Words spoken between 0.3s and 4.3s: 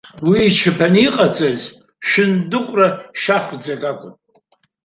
ичаԥаны иҟаҵаз шәындыҟәра шьахәӡак акәын.